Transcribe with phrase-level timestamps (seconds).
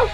[0.00, 0.08] What's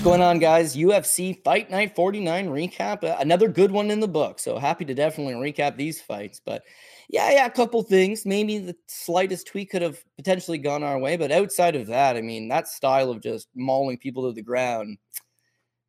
[0.00, 0.76] going on, guys?
[0.76, 3.02] UFC Fight Night 49 recap.
[3.02, 4.38] Uh, another good one in the book.
[4.38, 6.40] So happy to definitely recap these fights.
[6.44, 6.62] But
[7.08, 8.24] yeah, yeah, a couple things.
[8.24, 11.16] Maybe the slightest tweak could have potentially gone our way.
[11.16, 14.98] But outside of that, I mean, that style of just mauling people to the ground,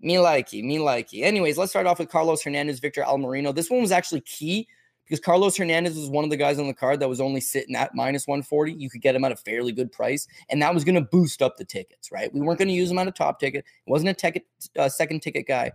[0.02, 1.24] me likey, me likey.
[1.24, 3.54] Anyways, let's start off with Carlos Hernandez, Victor Altamirano.
[3.54, 4.68] This one was actually key
[5.06, 7.76] because Carlos Hernandez was one of the guys on the card that was only sitting
[7.76, 8.74] at minus 140.
[8.74, 11.42] You could get him at a fairly good price, and that was going to boost
[11.42, 12.32] up the tickets, right?
[12.34, 13.66] We weren't going to use him on a top ticket.
[13.66, 14.46] It wasn't a ticket,
[14.78, 15.72] uh, second ticket guy.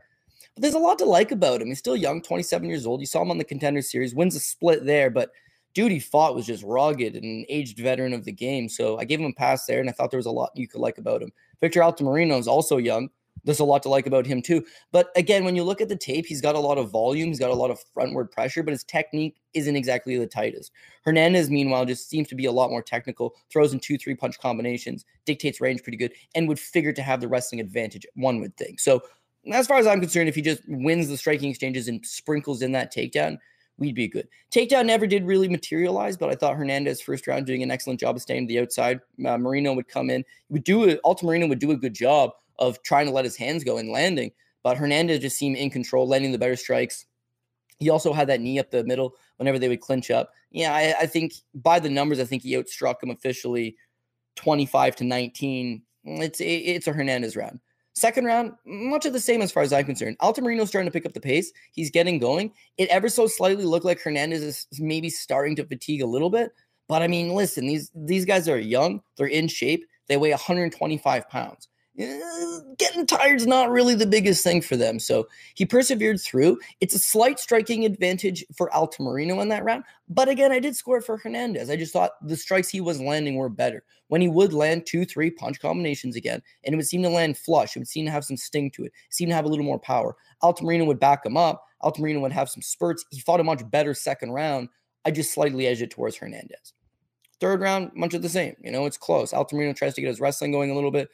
[0.54, 1.68] But there's a lot to like about him.
[1.68, 3.01] He's still young, 27 years old.
[3.01, 5.30] You saw him on the contender series, wins a split there, but
[5.74, 8.68] dude he fought was just rugged and an aged veteran of the game.
[8.68, 10.68] So I gave him a pass there, and I thought there was a lot you
[10.68, 11.32] could like about him.
[11.60, 13.09] Victor Altamirano is also young,
[13.43, 14.65] there's a lot to like about him too.
[14.93, 17.38] But again, when you look at the tape, he's got a lot of volume, he's
[17.38, 20.73] got a lot of frontward pressure, but his technique isn't exactly the tightest.
[21.04, 24.38] Hernandez, meanwhile, just seems to be a lot more technical, throws in two, three punch
[24.38, 28.57] combinations, dictates range pretty good, and would figure to have the wrestling advantage, one would
[28.57, 28.80] think.
[28.80, 29.02] So,
[29.52, 32.73] as far as I'm concerned, if he just wins the striking exchanges and sprinkles in
[32.73, 33.37] that takedown,
[33.77, 34.27] we'd be good.
[34.51, 38.16] Takedown never did really materialize, but I thought Hernandez first round doing an excellent job
[38.16, 39.01] of staying to the outside.
[39.27, 41.01] Uh, Marino would come in, would do it.
[41.05, 44.33] Altamirano would do a good job of trying to let his hands go and landing.
[44.63, 47.07] But Hernandez just seemed in control, landing the better strikes.
[47.79, 50.30] He also had that knee up the middle whenever they would clinch up.
[50.51, 53.77] Yeah, I, I think by the numbers, I think he outstruck him officially
[54.37, 55.83] 25 to 19.
[56.05, 57.61] It's it's a Hernandez round.
[57.96, 60.18] Second round, much of the same as far as I'm concerned.
[60.18, 61.52] Altamirano's starting to pick up the pace.
[61.73, 62.52] He's getting going.
[62.77, 66.50] It ever so slightly looked like Hernandez is maybe starting to fatigue a little bit.
[66.89, 69.00] But I mean, listen, these these guys are young.
[69.16, 69.84] They're in shape.
[70.09, 71.69] They weigh 125 pounds.
[71.97, 74.98] Eh, getting tired is not really the biggest thing for them.
[74.98, 76.59] So he persevered through.
[76.81, 79.84] It's a slight striking advantage for Altamirano in that round.
[80.09, 81.70] But again, I did score for Hernandez.
[81.70, 83.84] I just thought the strikes he was landing were better.
[84.09, 87.38] When he would land two, three punch combinations again, and it would seem to land
[87.38, 89.49] flush, it would seem to have some sting to it, it seem to have a
[89.49, 90.16] little more power.
[90.43, 91.65] Altamirano would back him up.
[91.83, 93.04] Altamirano would have some spurts.
[93.10, 94.69] He fought a much better second round.
[95.04, 96.72] I just slightly edged it towards Hernandez.
[97.41, 98.56] Third round, much of the same.
[98.60, 99.33] You know, it's close.
[99.33, 101.09] Altamirano tries to get his wrestling going a little bit.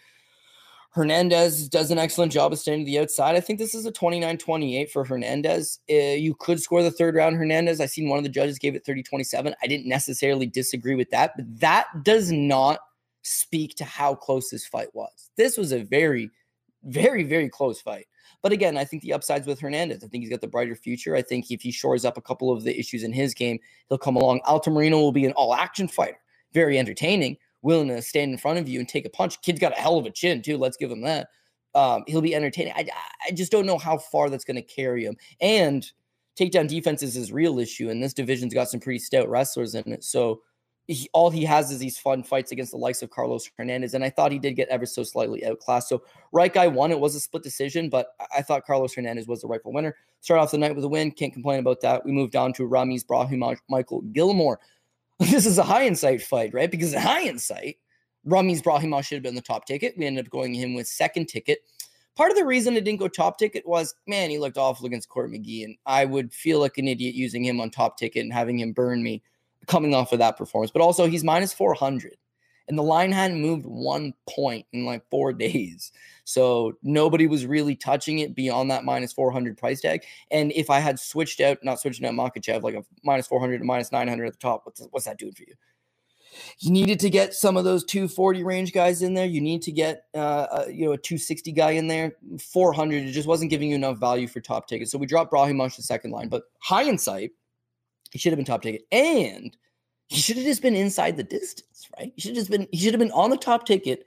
[0.92, 3.36] Hernandez does an excellent job of staying to the outside.
[3.36, 5.78] I think this is a 29 28 for Hernandez.
[5.88, 7.80] Uh, you could score the third round, Hernandez.
[7.80, 9.54] I seen one of the judges gave it 30 27.
[9.62, 12.80] I didn't necessarily disagree with that, but that does not
[13.22, 15.30] speak to how close this fight was.
[15.36, 16.30] This was a very,
[16.82, 18.06] very, very close fight.
[18.42, 20.02] But again, I think the upsides with Hernandez.
[20.02, 21.14] I think he's got the brighter future.
[21.14, 23.98] I think if he shores up a couple of the issues in his game, he'll
[23.98, 24.40] come along.
[24.40, 26.18] Altamirano will be an all action fighter,
[26.52, 29.40] very entertaining willing to stand in front of you and take a punch.
[29.42, 30.56] Kid's got a hell of a chin too.
[30.56, 31.28] Let's give him that.
[31.74, 32.72] Um, he'll be entertaining.
[32.74, 32.88] I,
[33.26, 35.16] I just don't know how far that's going to carry him.
[35.40, 35.88] And
[36.38, 39.92] takedown defense is his real issue, and this division's got some pretty stout wrestlers in
[39.92, 40.02] it.
[40.02, 40.40] So
[40.86, 44.02] he, all he has is these fun fights against the likes of Carlos Hernandez, and
[44.02, 45.88] I thought he did get ever so slightly outclassed.
[45.88, 46.90] So right guy won.
[46.90, 49.94] It was a split decision, but I thought Carlos Hernandez was the rightful winner.
[50.20, 51.12] Start off the night with a win.
[51.12, 52.04] Can't complain about that.
[52.04, 54.58] We moved on to Ramiz Brahimaj Michael Gillmore.
[55.30, 56.70] this is a high insight fight, right?
[56.70, 57.76] Because in high insight,
[58.26, 59.94] Ramiz Brahimaj should have been the top ticket.
[59.98, 61.58] We ended up going him with second ticket.
[62.16, 65.10] Part of the reason it didn't go top ticket was, man, he looked awful against
[65.10, 68.32] Court McGee, and I would feel like an idiot using him on top ticket and
[68.32, 69.22] having him burn me
[69.66, 70.70] coming off of that performance.
[70.70, 72.16] But also, he's minus 400
[72.70, 75.90] and the line hadn't moved one point in like four days.
[76.24, 80.04] So nobody was really touching it beyond that minus 400 price tag.
[80.30, 83.64] And if I had switched out, not switching out Makhachev, like a minus 400 to
[83.64, 85.54] minus 900 at the top, what's, what's that doing for you?
[86.60, 89.26] You needed to get some of those 240 range guys in there.
[89.26, 92.12] You need to get, uh, uh you know, a 260 guy in there.
[92.38, 94.92] 400, it just wasn't giving you enough value for top tickets.
[94.92, 96.28] So we dropped Brahimaj the second line.
[96.28, 97.32] But high insight,
[98.12, 98.82] he should have been top ticket.
[98.92, 99.56] And
[100.10, 102.12] he should have just been inside the distance, right?
[102.16, 104.06] He should have just been he should have been on the top ticket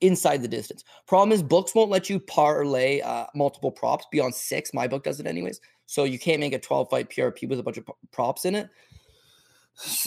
[0.00, 0.84] inside the distance.
[1.08, 4.72] Problem is, books won't let you parlay uh, multiple props beyond six.
[4.72, 7.64] My book does it anyways, so you can't make a 12 fight PRP with a
[7.64, 8.70] bunch of props in it.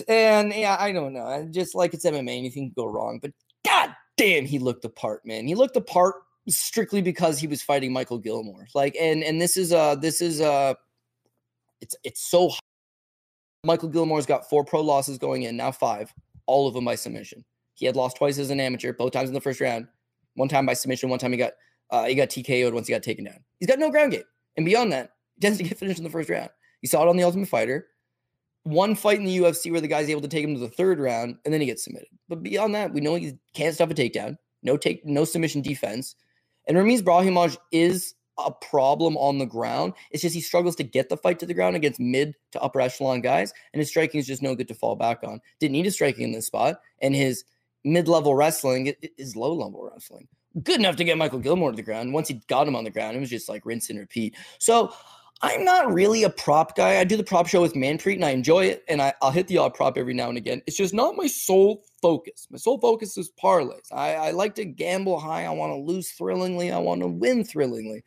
[0.07, 1.45] And yeah, I don't know.
[1.51, 3.19] Just like it's MMA, anything can go wrong.
[3.21, 3.31] But
[3.65, 5.45] god damn, he looked the part, man.
[5.45, 6.15] He looked the part
[6.47, 8.67] strictly because he was fighting Michael Gillmore.
[8.73, 10.75] Like, and and this is uh this is uh
[11.81, 12.51] it's it's so
[13.63, 16.13] Michael Gillmore's got four pro losses going in, now five,
[16.45, 17.45] all of them by submission.
[17.75, 19.87] He had lost twice as an amateur, both times in the first round.
[20.35, 21.53] One time by submission, one time he got
[21.89, 23.39] uh, he got TKO'd once he got taken down.
[23.59, 24.23] He's got no ground game.
[24.57, 26.49] And beyond that, he tends to get finished in the first round.
[26.81, 27.87] You saw it on the Ultimate Fighter.
[28.63, 30.99] One fight in the UFC where the guy's able to take him to the third
[30.99, 32.07] round and then he gets submitted.
[32.29, 36.15] But beyond that, we know he can't stop a takedown, no take, no submission defense.
[36.67, 39.93] And Ramiz Brahimaj is a problem on the ground.
[40.11, 42.81] It's just he struggles to get the fight to the ground against mid to upper
[42.81, 45.39] echelon guys, and his striking is just no good to fall back on.
[45.59, 47.43] Didn't need a striking in this spot, and his
[47.83, 50.27] mid level wrestling is low level wrestling.
[50.61, 52.13] Good enough to get Michael Gillmore to the ground.
[52.13, 54.35] Once he got him on the ground, it was just like rinse and repeat.
[54.59, 54.93] So
[55.43, 56.99] I'm not really a prop guy.
[56.99, 59.47] I do the prop show with Manpreet and I enjoy it, and I, will hit
[59.47, 60.61] the odd prop every now and again.
[60.67, 62.47] It's just not my sole focus.
[62.49, 63.91] My sole focus is parlays.
[63.91, 65.43] I, I like to gamble high.
[65.45, 66.71] I want to lose thrillingly.
[66.71, 68.03] I want to win thrillingly.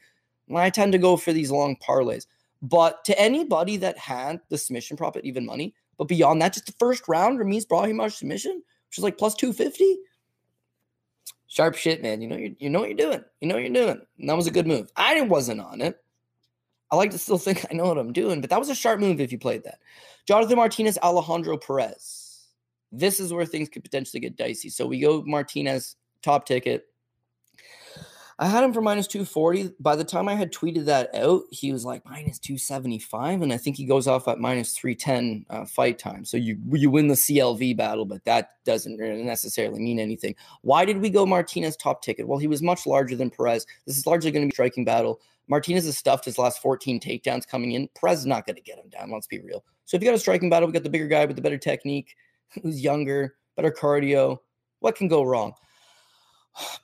[0.48, 2.26] And I tend to go for these long parlays.
[2.62, 6.66] But to anybody that had the submission prop at even money, but beyond that, just
[6.66, 9.98] the first round, Ramiz Brahimaj submission, which is like plus 250.
[11.48, 12.20] Sharp shit, man.
[12.20, 13.25] You know you you know what you're doing.
[13.40, 14.00] You know what you're doing.
[14.19, 14.90] And that was a good move.
[14.96, 16.02] I wasn't on it.
[16.90, 19.00] I like to still think I know what I'm doing, but that was a sharp
[19.00, 19.78] move if you played that.
[20.26, 22.48] Jonathan Martinez, Alejandro Perez.
[22.93, 24.69] This is where things could potentially get dicey.
[24.70, 26.87] So we go Martinez, top ticket.
[28.38, 29.70] I had him for minus 240.
[29.80, 33.40] By the time I had tweeted that out, he was like minus 275.
[33.40, 36.24] And I think he goes off at minus 310 uh, fight time.
[36.26, 40.34] So you, you win the CLV battle, but that doesn't necessarily mean anything.
[40.60, 42.28] Why did we go Martinez top ticket?
[42.28, 43.64] Well, he was much larger than Perez.
[43.86, 45.20] This is largely going to be striking battle.
[45.48, 47.88] Martinez has stuffed his last 14 takedowns coming in.
[47.98, 49.10] Perez is not going to get him down.
[49.10, 49.64] Let's be real.
[49.86, 51.56] So if you got a striking battle, we got the bigger guy with the better
[51.56, 52.16] technique,
[52.62, 54.40] who's younger, better cardio.
[54.80, 55.54] What can go wrong?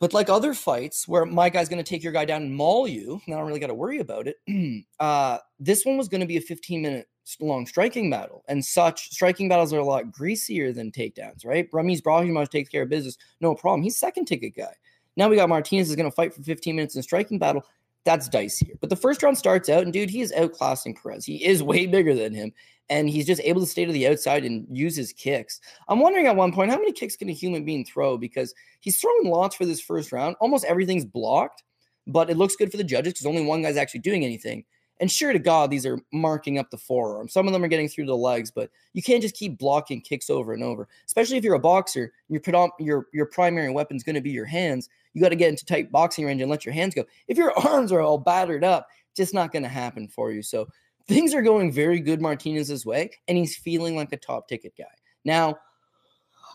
[0.01, 2.87] But like other fights where my guy's going to take your guy down and maul
[2.87, 4.85] you, and I don't really got to worry about it.
[5.01, 7.09] uh, this one was going to be a 15 minute
[7.41, 11.71] long striking battle, and such striking battles are a lot greasier than takedowns, right?
[11.71, 13.83] Ramiz Brahimaj takes care of business, no problem.
[13.83, 14.75] He's second ticket guy.
[15.17, 17.65] Now we got Martinez is going to fight for 15 minutes in striking battle
[18.05, 18.79] that's dicier.
[18.81, 21.25] But the first round starts out, and dude, he is outclassing Perez.
[21.25, 22.53] He is way bigger than him,
[22.90, 25.61] and he's just able to stay to the outside and use his kicks.
[25.88, 29.00] I'm wondering at one point how many kicks can a human being throw because he's
[29.00, 30.37] throwing lots for this first round.
[30.40, 31.62] Almost everything's blocked,
[32.06, 34.64] but it looks good for the judges because only one guy's actually doing anything.
[35.00, 37.29] And sure to God, these are marking up the forearm.
[37.29, 40.31] Some of them are getting through the legs, but you can't just keep blocking kicks
[40.31, 40.87] over and over.
[41.06, 42.40] Especially if you're a boxer, your
[42.78, 44.88] your your primary weapon is going to be your hands.
[45.12, 47.05] You got to get into tight boxing range and let your hands go.
[47.26, 48.87] If your arms are all battered up,
[49.17, 50.43] just not going to happen for you.
[50.43, 50.69] So
[51.06, 54.84] things are going very good Martinez's way, and he's feeling like a top ticket guy.
[55.25, 55.56] Now,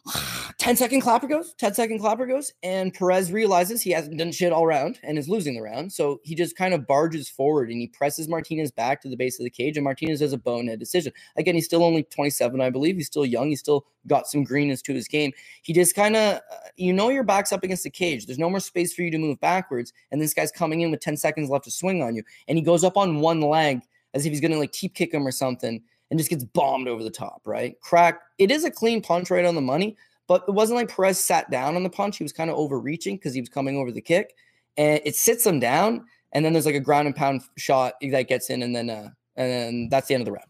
[0.58, 4.54] 10 second clapper goes, 10 second clapper goes, and Perez realizes he hasn't done shit
[4.54, 5.92] all round and is losing the round.
[5.92, 9.40] So he just kind of barges forward and he presses Martinez back to the base
[9.40, 11.12] of the cage, and Martinez does a bonehead decision.
[11.36, 12.96] Again, he's still only 27, I believe.
[12.96, 13.50] He's still young.
[13.50, 15.32] He's still got some greenness to his game.
[15.62, 18.26] He just kind of, uh, you know, your back's up against the cage.
[18.26, 19.94] There's no more space for you to move backwards.
[20.12, 22.24] And this guy's coming in with 10 seconds left to swing on you.
[22.48, 23.82] And he goes up on one leg
[24.14, 26.88] as if he's going to like keep kick him or something and just gets bombed
[26.88, 27.80] over the top, right?
[27.82, 28.22] Crack.
[28.38, 31.50] It is a clean punch right on the money, but it wasn't like Perez sat
[31.50, 32.18] down on the punch.
[32.18, 34.36] He was kind of overreaching because he was coming over the kick,
[34.78, 36.06] and it sits him down.
[36.34, 39.10] And then there's like a ground and pound shot that gets in, and then uh,
[39.36, 40.48] and then that's the end of the round.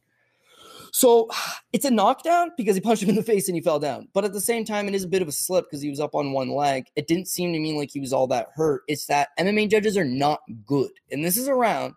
[0.92, 1.30] So
[1.74, 4.08] it's a knockdown because he punched him in the face and he fell down.
[4.14, 6.00] But at the same time, it is a bit of a slip because he was
[6.00, 6.88] up on one leg.
[6.96, 8.82] It didn't seem to me like he was all that hurt.
[8.88, 10.92] It's that MMA judges are not good.
[11.12, 11.94] And this is a round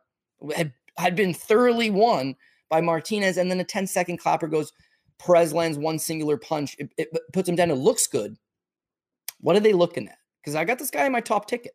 [1.01, 2.37] had been thoroughly won
[2.69, 3.37] by Martinez.
[3.37, 4.73] And then a 10 second clapper goes,
[5.19, 6.77] Perez lands one singular punch.
[6.79, 7.71] It, it puts him down.
[7.71, 8.37] It looks good.
[9.41, 10.17] What are they looking at?
[10.41, 11.73] Because I got this guy in my top ticket.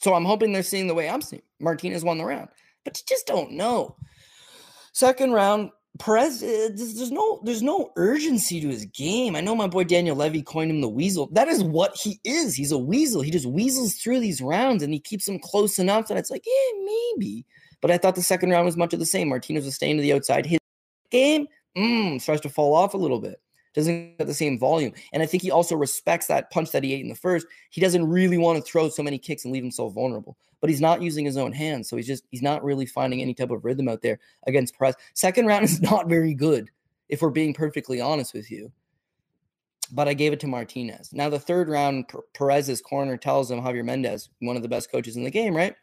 [0.00, 1.42] So I'm hoping they're seeing the way I'm seeing.
[1.60, 2.48] Martinez won the round,
[2.84, 3.96] but you just don't know.
[4.94, 9.36] Second round, Perez, uh, there's no there's no urgency to his game.
[9.36, 11.28] I know my boy Daniel Levy coined him the weasel.
[11.32, 12.54] That is what he is.
[12.54, 13.20] He's a weasel.
[13.20, 16.44] He just weasels through these rounds and he keeps them close enough that it's like,
[16.46, 17.44] yeah, maybe.
[17.80, 19.28] But I thought the second round was much of the same.
[19.28, 20.46] Martinez was staying to the outside.
[20.46, 20.58] His
[21.10, 21.46] game
[21.76, 23.40] mm, starts to fall off a little bit.
[23.72, 24.92] Doesn't get the same volume.
[25.12, 27.46] And I think he also respects that punch that he ate in the first.
[27.70, 30.36] He doesn't really want to throw so many kicks and leave himself vulnerable.
[30.60, 31.88] But he's not using his own hands.
[31.88, 34.96] So he's just he's not really finding any type of rhythm out there against Perez.
[35.14, 36.70] Second round is not very good,
[37.08, 38.72] if we're being perfectly honest with you.
[39.92, 41.12] But I gave it to Martinez.
[41.12, 45.16] Now the third round, Perez's corner tells him Javier Mendez, one of the best coaches
[45.16, 45.74] in the game, right?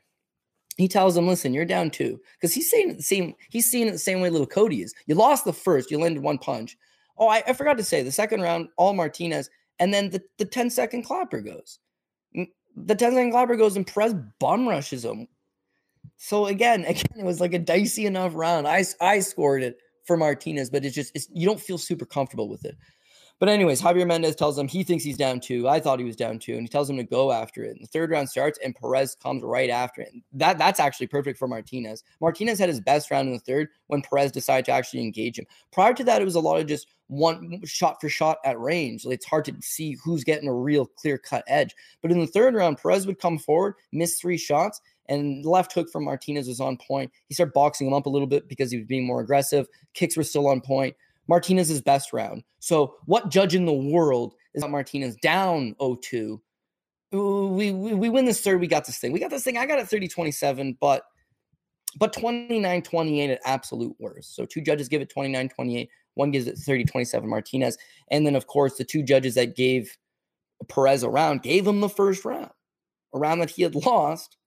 [0.77, 3.33] He tells him, "Listen, you're down two," because he's saying the same.
[3.49, 4.93] He's seeing it the same way little Cody is.
[5.07, 6.77] You lost the first, you landed one punch.
[7.17, 10.45] Oh, I, I forgot to say the second round, all Martinez, and then the, the
[10.45, 11.79] 10 second clapper goes.
[12.33, 15.27] The 10 second clapper goes and Perez bum rushes him.
[16.17, 18.67] So again, again, it was like a dicey enough round.
[18.67, 22.49] I I scored it for Martinez, but it's just it's, you don't feel super comfortable
[22.49, 22.77] with it.
[23.39, 25.67] But anyways, Javier Mendez tells him he thinks he's down two.
[25.67, 27.75] I thought he was down two, and he tells him to go after it.
[27.75, 30.11] And the third round starts, and Perez comes right after it.
[30.33, 32.03] That that's actually perfect for Martinez.
[32.19, 35.45] Martinez had his best round in the third when Perez decided to actually engage him.
[35.71, 39.05] Prior to that, it was a lot of just one shot for shot at range.
[39.05, 41.75] It's hard to see who's getting a real clear cut edge.
[42.01, 45.89] But in the third round, Perez would come forward, miss three shots, And left hook
[45.89, 47.11] from Martinez was on point.
[47.27, 49.67] He started boxing him up a little bit because he was being more aggressive.
[49.93, 50.95] Kicks were still on point.
[51.27, 52.43] Martinez's best round.
[52.59, 56.39] So, what judge in the world is not Martinez down 0-2?
[57.11, 58.59] We, we, we win this third.
[58.59, 59.11] We got this thing.
[59.11, 59.57] We got this thing.
[59.57, 61.03] I got it 30 27, but
[61.97, 64.35] but 29 28 at absolute worst.
[64.35, 65.89] So, two judges give it 29 28.
[66.15, 67.77] One gives it 30 27 Martinez.
[68.09, 69.95] And then, of course, the two judges that gave
[70.67, 72.49] Perez a round gave him the first round,
[73.13, 74.37] a round that he had lost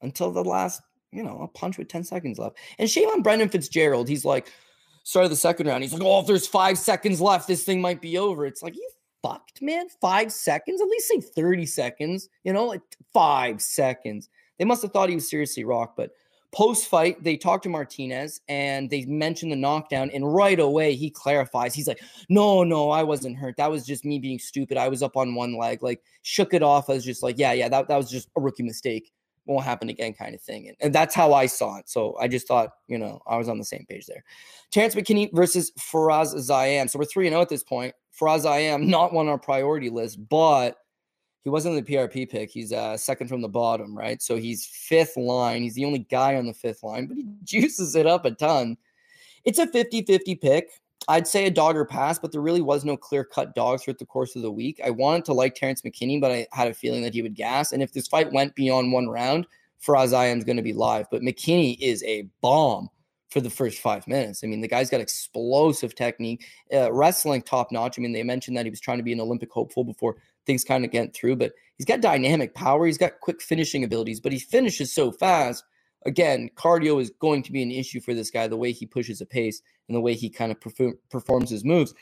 [0.00, 0.80] until the last,
[1.12, 2.56] you know, a punch with 10 seconds left.
[2.78, 4.08] And shame on Brendan Fitzgerald.
[4.08, 4.52] He's like,
[5.04, 5.82] started the second round.
[5.82, 8.46] He's like, oh, if there's five seconds left, this thing might be over.
[8.46, 8.90] It's like, you
[9.22, 9.88] fucked, man.
[10.00, 10.80] Five seconds?
[10.80, 14.28] At least say 30 seconds, you know, like five seconds.
[14.58, 16.10] They must have thought he was seriously rocked, but
[16.50, 20.10] Post fight, they talked to Martinez and they mentioned the knockdown.
[20.14, 21.74] And right away, he clarifies.
[21.74, 22.00] He's like,
[22.30, 23.58] No, no, I wasn't hurt.
[23.58, 24.78] That was just me being stupid.
[24.78, 27.52] I was up on one leg, like, shook it off I was just like, Yeah,
[27.52, 29.12] yeah, that, that was just a rookie mistake.
[29.48, 30.68] Won't happen again, kind of thing.
[30.68, 31.88] And, and that's how I saw it.
[31.88, 34.22] So I just thought, you know, I was on the same page there.
[34.70, 36.88] Terrance McKinney versus Fares Ziam.
[36.88, 37.94] So we're 3 0 at this point.
[38.12, 40.76] Fares Ziam, not on our priority list, but
[41.44, 42.50] he wasn't the PRP pick.
[42.50, 44.20] He's uh, second from the bottom, right?
[44.20, 45.62] So he's fifth line.
[45.62, 48.76] He's the only guy on the fifth line, but he juices it up a ton.
[49.44, 50.68] It's a 50 50 pick.
[51.06, 53.98] I'd say a dog or pass, but there really was no clear cut dog throughout
[53.98, 54.80] the course of the week.
[54.84, 57.72] I wanted to like Terrance McKinney, but I had a feeling that he would gas.
[57.72, 59.46] And if this fight went beyond one round,
[59.82, 61.06] Ziam's going to be live.
[61.10, 62.90] But McKinney is a bomb
[63.30, 64.42] for the first five minutes.
[64.42, 67.98] I mean, the guy's got explosive technique, uh, wrestling top notch.
[67.98, 70.64] I mean, they mentioned that he was trying to be an Olympic hopeful before things
[70.64, 72.86] kind of get through, but he's got dynamic power.
[72.86, 75.62] He's got quick finishing abilities, but he finishes so fast.
[76.06, 79.20] Again, cardio is going to be an issue for this guy, the way he pushes
[79.20, 81.94] a pace and the way he kind of perform, performs his moves.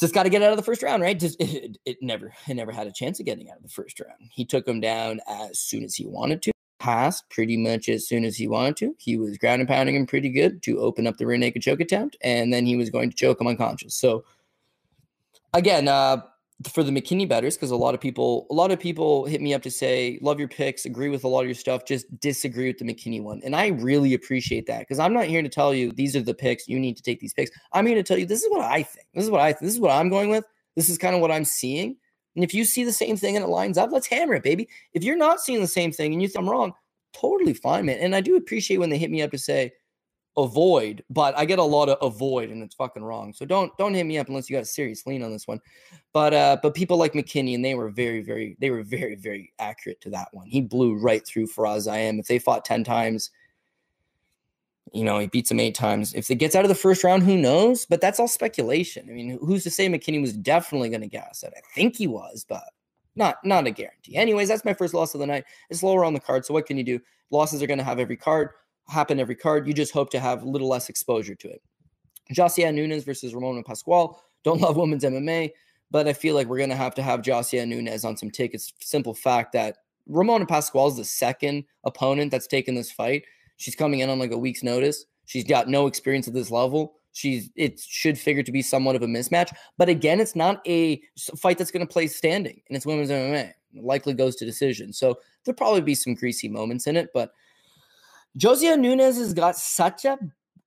[0.00, 1.18] Just got to get out of the first round, right?
[1.18, 4.00] Just it, it never, it never had a chance of getting out of the first
[4.00, 4.30] round.
[4.30, 8.26] He took him down as soon as he wanted to passed pretty much as soon
[8.26, 8.94] as he wanted to.
[8.98, 11.80] He was ground and pounding him pretty good to open up the rear naked choke
[11.80, 13.94] attempt, and then he was going to choke him unconscious.
[13.94, 14.24] So
[15.54, 16.18] again, uh,
[16.72, 19.52] for the McKinney betters, because a lot of people, a lot of people hit me
[19.52, 22.68] up to say, love your picks, agree with a lot of your stuff, just disagree
[22.68, 23.40] with the McKinney one.
[23.44, 26.34] And I really appreciate that because I'm not here to tell you these are the
[26.34, 27.50] picks, you need to take these picks.
[27.72, 29.06] I'm here to tell you this is what I think.
[29.14, 29.62] This is what I think.
[29.62, 30.44] This is what I'm going with.
[30.76, 31.96] This is kind of what I'm seeing.
[32.36, 34.68] And if you see the same thing and it lines up, let's hammer it, baby.
[34.92, 36.72] If you're not seeing the same thing and you think I'm wrong,
[37.12, 37.98] totally fine, man.
[37.98, 39.72] And I do appreciate when they hit me up to say
[40.36, 43.32] avoid, but I get a lot of avoid and it's fucking wrong.
[43.32, 45.60] So don't don't hit me up unless you got a serious lean on this one.
[46.12, 49.52] But uh but people like McKinney and they were very, very, they were very, very
[49.58, 50.46] accurate to that one.
[50.46, 52.18] He blew right through Fares Ziam.
[52.18, 53.30] If they fought 10 times,
[54.92, 56.14] you know, he beats him eight times.
[56.14, 57.84] If it gets out of the first round, who knows?
[57.84, 59.08] But that's all speculation.
[59.08, 61.52] I mean, who's to say McKinney was definitely to gas it?
[61.56, 62.62] I think he was, but
[63.16, 64.16] not not a guarantee.
[64.16, 65.44] Anyways, that's my first loss of the night.
[65.70, 67.00] It's lower on the card, so what can you do?
[67.30, 68.50] Losses are to have every card,
[68.88, 69.66] happen every card.
[69.66, 71.62] You just hope to have a little less exposure to it.
[72.32, 74.20] Josiah Nunes versus Ramona Pascual.
[74.44, 75.52] Don't love women's MMA,
[75.90, 78.72] but I feel like we're going to have to have Josiah Nunes on some tickets.
[78.80, 83.24] Simple fact that Ramona Pascual is the second opponent that's taken this fight.
[83.56, 85.04] She's coming in on like a week's notice.
[85.26, 86.94] She's got no experience at this level.
[87.12, 91.00] She's it should figure to be somewhat of a mismatch, but again, it's not a
[91.38, 93.52] fight that's going to play standing, and it's women's MMA.
[93.72, 97.10] It likely goes to decision, so there'll probably be some greasy moments in it.
[97.14, 97.30] But
[98.36, 100.18] Josiah Nunes has got such a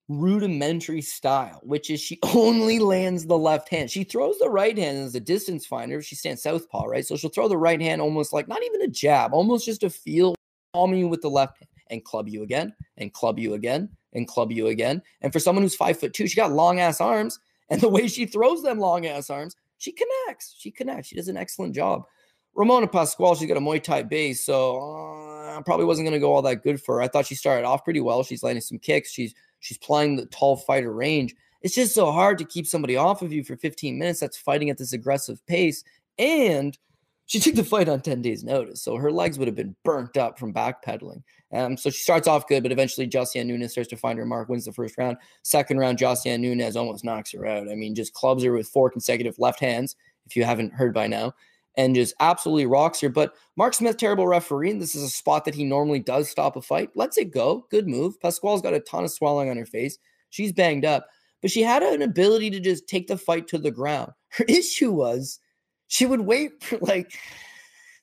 [0.08, 3.92] rudimentary style, which is she only lands the left hand.
[3.92, 6.02] She throws the right hand as a distance finder.
[6.02, 7.06] She stands southpaw, right?
[7.06, 9.90] So she'll throw the right hand almost like not even a jab, almost just a
[9.90, 10.36] feel,
[10.74, 14.28] palming you with the left hand and club you again and club you again and
[14.28, 15.02] club you again.
[15.22, 17.40] And for someone who's five foot two, she got long ass arms.
[17.70, 20.56] And the way she throws them long ass arms, she connects.
[20.58, 21.10] She connects.
[21.10, 22.06] She does an excellent job.
[22.56, 25.27] Ramona Pascual, she's got a Muay Thai base, so uh,
[25.66, 27.02] probably wasn't going to go all that good for her.
[27.02, 28.24] I thought she started off pretty well.
[28.24, 29.12] She's landing some kicks.
[29.12, 31.36] She's she's playing the tall fighter range.
[31.62, 34.70] It's just so hard to keep somebody off of you for 15 minutes that's fighting
[34.70, 35.84] at this aggressive pace.
[36.20, 36.78] And
[37.26, 40.16] she took the fight on 10 days' notice, so her legs would have been burnt
[40.16, 41.24] up from backpedaling.
[41.54, 44.48] Um, so she starts off good, but eventually Josiah Nunes starts to find her mark,
[44.48, 45.18] wins the first round.
[45.44, 47.70] Second round, Josiah Nunes almost knocks her out.
[47.70, 51.08] I mean, just clubs her with four consecutive left hands, if you haven't heard by
[51.08, 51.34] now,
[51.78, 53.10] and just absolutely rocks here.
[53.10, 56.56] But Mark Smith, terrible referee, and this is a spot that he normally does stop
[56.56, 56.90] a fight.
[56.96, 57.68] Lets it go.
[57.70, 58.20] Good move.
[58.20, 59.98] Pascual's got a ton of swelling on her face.
[60.32, 61.08] She's banged up,
[61.42, 64.12] but she had an ability to just take the fight to the ground.
[64.30, 65.40] Her issue was
[65.88, 67.14] she would wait for like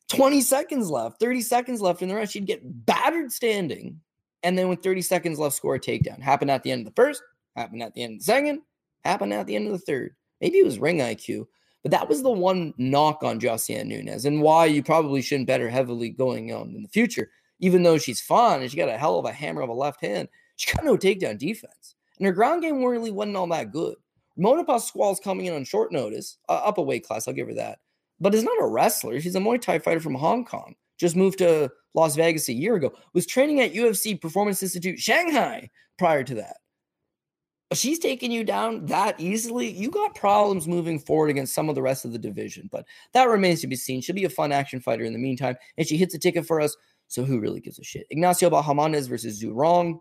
[0.08, 2.30] 20 seconds left, 30 seconds left in the round.
[2.30, 4.00] She'd get battered standing.
[4.42, 6.20] And then with 30 seconds left, score a takedown.
[6.20, 7.22] Happened at the end of the first,
[7.56, 8.60] happened at the end of the second,
[9.04, 10.14] happened at the end of the third.
[10.40, 11.46] Maybe it was ring IQ,
[11.84, 15.60] but that was the one knock on Josiah Nunes and why you probably shouldn't bet
[15.60, 17.30] her heavily going on in the future.
[17.60, 20.00] even though she's fun and she got a hell of a hammer of a left
[20.00, 21.94] hand, she got no takedown defense.
[22.18, 23.96] And her ground game really wasn't all that good.
[24.36, 27.54] Mona Pascual's coming in on short notice, uh, up a weight class, I'll give her
[27.54, 27.78] that.
[28.18, 29.20] But is not a wrestler.
[29.20, 30.74] She's a Muay Thai fighter from Hong Kong.
[30.98, 32.92] Just moved to Las Vegas a year ago.
[33.12, 36.56] Was training at UFC Performance Institute Shanghai prior to that
[37.74, 41.82] she's taking you down that easily, you got problems moving forward against some of the
[41.82, 42.68] rest of the division.
[42.70, 44.00] But that remains to be seen.
[44.00, 45.56] She'll be a fun action fighter in the meantime.
[45.78, 46.76] And she hits a ticket for us.
[47.08, 48.06] So who really gives a shit?
[48.10, 50.00] Ignacio Bahamondes versus Zhu Rong.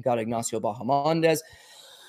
[0.00, 1.40] Got Ignacio Bahamondes.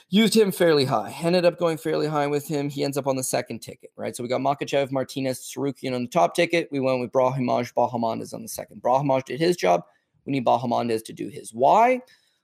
[0.09, 1.15] Used him fairly high.
[1.21, 2.69] Ended up going fairly high with him.
[2.69, 4.15] He ends up on the second ticket, right?
[4.15, 6.69] So we got Makhachev, Martinez, Tsarukyan on the top ticket.
[6.71, 8.81] We went with Brahimaj Bahamondes on the second.
[8.81, 9.81] Brahimaj did his job.
[10.25, 11.53] We need Bahamondes to do his.
[11.53, 11.99] Why?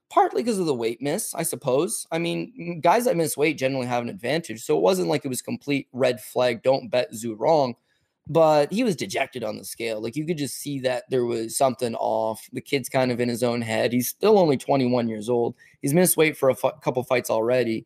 [0.10, 2.08] Partly because of the weight miss, I suppose.
[2.12, 4.64] I mean, guys that miss weight generally have an advantage.
[4.64, 7.76] So it wasn't like it was complete red flag, don't bet Zhu Rong,
[8.28, 10.02] but he was dejected on the scale.
[10.02, 12.48] Like you could just see that there was something off.
[12.54, 13.94] The kid's kind of in his own head.
[13.94, 15.56] He's still only 21 years old.
[15.82, 17.86] He's missed weight for a couple fights already.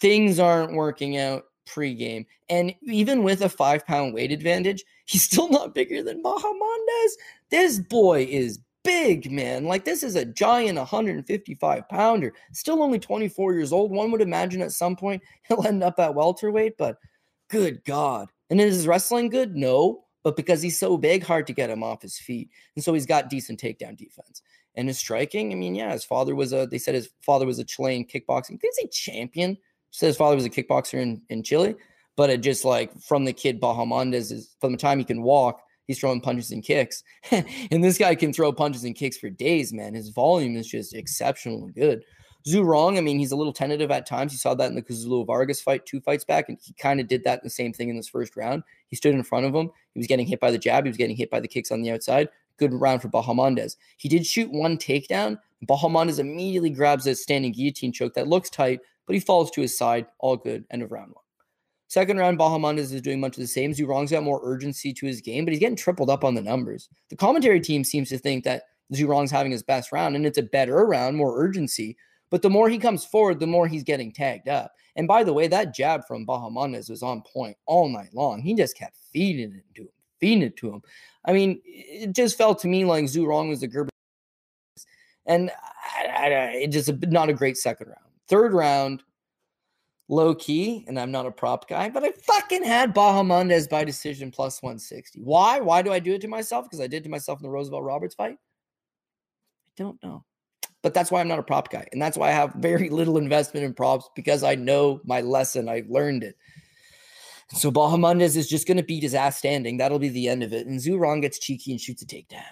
[0.00, 2.26] Things aren't working out pregame.
[2.48, 7.12] And even with a five pound weight advantage, he's still not bigger than Bahamondes.
[7.50, 9.64] This boy is big, man.
[9.64, 13.90] Like this is a giant 155 pounder, still only 24 years old.
[13.90, 16.98] One would imagine at some point he'll end up at welterweight, but
[17.48, 18.28] good God.
[18.48, 19.54] And is his wrestling good?
[19.56, 22.50] No, but because he's so big, hard to get him off his feet.
[22.74, 24.42] And so he's got decent takedown defense.
[24.74, 27.58] And his striking, I mean, yeah, his father was a, they said his father was
[27.58, 29.56] a Chilean kickboxing, didn't say champion.
[29.92, 31.74] Said his father was a kickboxer in, in Chile,
[32.16, 35.62] but it just like from the kid Bahamondes is from the time he can walk,
[35.90, 37.02] he's throwing punches and kicks.
[37.32, 39.92] and this guy can throw punches and kicks for days, man.
[39.92, 42.04] His volume is just exceptionally good.
[42.46, 44.32] Zhu Rong, I mean, he's a little tentative at times.
[44.32, 47.08] You saw that in the Kazula Vargas fight two fights back, and he kind of
[47.08, 48.62] did that the same thing in this first round.
[48.86, 49.68] He stood in front of him.
[49.94, 50.84] He was getting hit by the jab.
[50.84, 52.28] He was getting hit by the kicks on the outside.
[52.56, 53.74] Good round for Bahamondes.
[53.96, 55.40] He did shoot one takedown.
[55.66, 59.76] Bahamondes immediately grabs a standing guillotine choke that looks tight, but he falls to his
[59.76, 60.06] side.
[60.20, 60.64] All good.
[60.70, 61.24] End of round one.
[61.90, 63.72] Second round, Bahamondes is doing much of the same.
[63.72, 66.40] Zhu Rong's got more urgency to his game, but he's getting tripled up on the
[66.40, 66.88] numbers.
[67.08, 68.62] The commentary team seems to think that
[68.94, 71.96] Zhu Rong's having his best round, and it's a better round, more urgency.
[72.30, 74.72] But the more he comes forward, the more he's getting tagged up.
[74.94, 78.40] And by the way, that jab from Bahamondes was on point all night long.
[78.40, 79.88] He just kept feeding it to him,
[80.20, 80.82] feeding it to him.
[81.24, 83.90] I mean, it just felt to me like Zhu Rong was the Gerber.
[85.26, 85.50] And
[85.96, 87.98] I, I, it just a, not a great second round.
[88.28, 89.02] Third round,
[90.10, 94.30] low key, and I'm not a prop guy, but I fucking had Bahamondes by decision
[94.30, 95.20] plus 160.
[95.20, 95.60] Why?
[95.60, 96.66] Why do I do it to myself?
[96.66, 98.36] Because I did to myself in the Roosevelt Roberts fight?
[99.68, 100.24] I don't know.
[100.82, 101.86] But that's why I'm not a prop guy.
[101.92, 105.68] And that's why I have very little investment in props because I know my lesson.
[105.68, 106.36] I've learned it.
[107.52, 109.76] So Bahamondes is just going to beat his ass standing.
[109.76, 110.66] That'll be the end of it.
[110.66, 112.42] And Zhu Rong gets cheeky and shoots a takedown.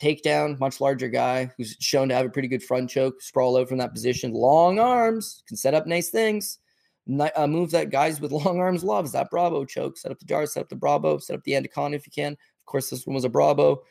[0.00, 3.68] Takedown, much larger guy who's shown to have a pretty good front choke, sprawl out
[3.68, 4.32] from that position.
[4.32, 6.58] Long arms, can set up nice things
[7.36, 9.12] uh, move that guys with long arms loves.
[9.12, 9.96] That Bravo choke.
[9.96, 12.32] Set up the jar, set up the Bravo, set up the Anaconda if you can.
[12.32, 13.82] Of course, this one was a Bravo.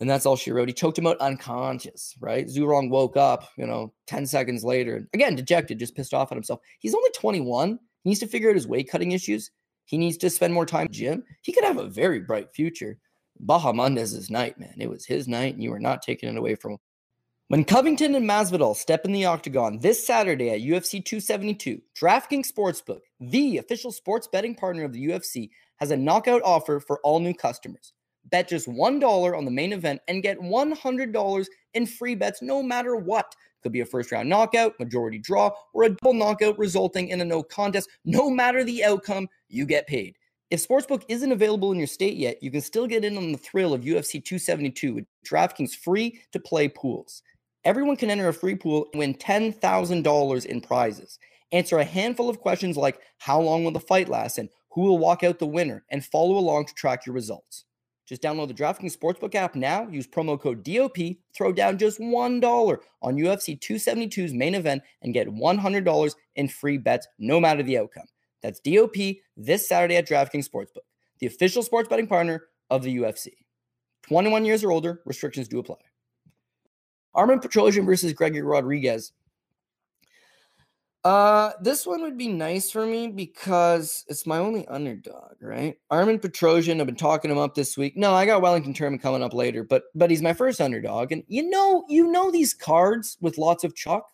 [0.00, 0.68] And that's all she wrote.
[0.68, 2.46] He choked him out unconscious, right?
[2.46, 5.08] Zhu Rong woke up, you know, 10 seconds later.
[5.14, 6.58] Again, dejected, just pissed off at himself.
[6.80, 7.78] He's only 21.
[8.02, 9.52] He needs to figure out his weight cutting issues.
[9.84, 11.22] He needs to spend more time gym.
[11.42, 12.98] He could have a very bright future.
[13.38, 14.74] Baja Bahamondes' night, man.
[14.78, 16.78] It was his night, and you are not taking it away from him.
[17.48, 23.00] When Covington and Masvidal step in the octagon this Saturday at UFC 272, DraftKings Sportsbook,
[23.20, 27.34] the official sports betting partner of the UFC, has a knockout offer for all new
[27.34, 27.92] customers.
[28.30, 32.96] Bet just $1 on the main event and get $100 in free bets no matter
[32.96, 33.34] what.
[33.62, 37.24] Could be a first round knockout, majority draw, or a double knockout resulting in a
[37.24, 37.90] no contest.
[38.04, 40.16] No matter the outcome, you get paid.
[40.52, 43.38] If Sportsbook isn't available in your state yet, you can still get in on the
[43.38, 47.22] thrill of UFC 272 with DraftKings free to play pools.
[47.64, 51.18] Everyone can enter a free pool and win $10,000 in prizes.
[51.52, 54.98] Answer a handful of questions like how long will the fight last and who will
[54.98, 57.66] walk out the winner, and follow along to track your results.
[58.08, 60.96] Just download the DraftKings Sportsbook app now, use promo code DOP,
[61.34, 67.06] throw down just $1 on UFC 272's main event, and get $100 in free bets
[67.18, 68.06] no matter the outcome.
[68.42, 68.96] That's DOP
[69.36, 70.88] this Saturday at DraftKings Sportsbook,
[71.20, 73.28] the official sports betting partner of the UFC.
[74.04, 75.76] 21 years or older, restrictions do apply.
[77.14, 79.12] Armen Petrosyan versus Gregory Rodriguez.
[81.04, 85.76] Uh, this one would be nice for me because it's my only underdog, right?
[85.90, 87.96] Armen Petrosyan, I've been talking him up this week.
[87.96, 91.10] No, I got Wellington Turman coming up later, but but he's my first underdog.
[91.10, 94.06] And you know, you know these cards with lots of chalk.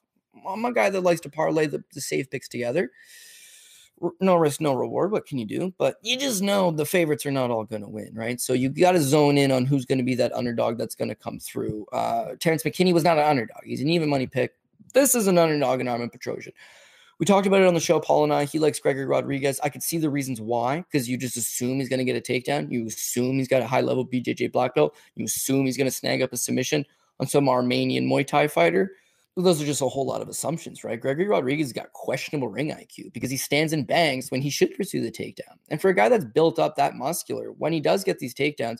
[0.49, 2.91] I'm a guy that likes to parlay the, the safe picks together.
[4.21, 5.13] No risk, no reward.
[5.13, 5.73] What can you do?
[5.79, 8.41] But you just know the favorites are not all going to win, right?
[8.41, 11.09] So you got to zone in on who's going to be that underdog that's going
[11.09, 11.87] to come through.
[11.93, 13.63] Uh, Terrance McKinney was not an underdog.
[13.65, 14.55] He's an even money pick.
[14.95, 16.53] This is an underdog in Armen Petrosyan.
[17.19, 18.45] We talked about it on the show, Paul and I.
[18.45, 19.59] He likes Gregory Rodriguez.
[19.65, 22.21] I could see the reasons why, because you just assume he's going to get a
[22.21, 22.71] takedown.
[22.71, 24.97] You assume he's got a high level BJJ black belt.
[25.17, 26.87] You assume he's going to snag up a submission
[27.19, 28.93] on some Armenian Muay Thai fighter
[29.42, 31.01] those are just a whole lot of assumptions, right?
[31.01, 35.01] Gregory Rodriguez got questionable ring IQ because he stands and bangs when he should pursue
[35.01, 35.57] the takedown.
[35.68, 38.79] And for a guy that's built up that muscular, when he does get these takedowns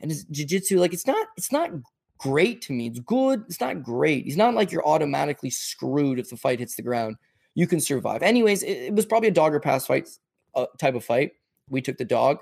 [0.00, 1.70] and his jiu-jitsu, like it's not, it's not
[2.16, 2.86] great to me.
[2.86, 3.44] It's good.
[3.48, 4.24] It's not great.
[4.24, 7.16] He's not like you're automatically screwed if the fight hits the ground.
[7.54, 8.22] You can survive.
[8.22, 10.08] Anyways, it, it was probably a dog or pass fight
[10.54, 11.32] uh, type of fight.
[11.68, 12.38] We took the dog,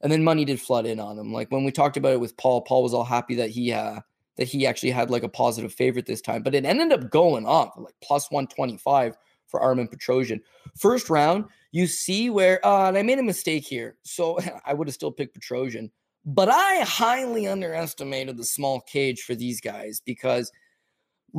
[0.00, 1.32] and then money did flood in on him.
[1.32, 4.00] Like when we talked about it with Paul, Paul was all happy that he uh,
[4.40, 7.46] that he actually had like a positive favorite this time, but it ended up going
[7.46, 9.14] up like plus 125
[9.46, 10.40] for Armen Petrosyan.
[10.78, 13.96] First round, you see where uh, and I made a mistake here.
[14.02, 15.90] So I would have still picked Petrosyan,
[16.24, 20.50] but I highly underestimated the small cage for these guys because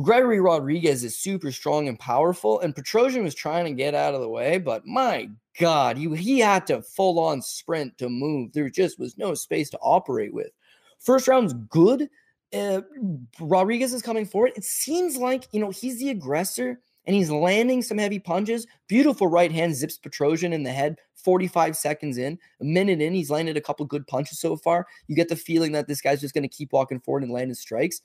[0.00, 4.20] Gregory Rodriguez is super strong and powerful, and Petrosyan was trying to get out of
[4.20, 8.52] the way, but my God, he, he had to full on sprint to move.
[8.52, 10.52] There just was no space to operate with.
[11.00, 12.08] First round's good
[12.54, 12.82] uh,
[13.40, 14.52] Rodriguez is coming forward.
[14.56, 18.66] It seems like, you know, he's the aggressor and he's landing some heavy punches.
[18.88, 22.38] Beautiful right hand zips Petrosyan in the head 45 seconds in.
[22.60, 24.86] A minute in, he's landed a couple good punches so far.
[25.06, 27.54] You get the feeling that this guy's just going to keep walking forward and landing
[27.54, 28.00] strikes.